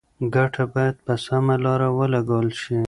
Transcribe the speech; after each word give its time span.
ګټه 0.35 0.63
باید 0.73 0.95
په 1.05 1.13
سمه 1.25 1.55
لاره 1.63 1.89
ولګول 1.97 2.47
شي. 2.61 2.77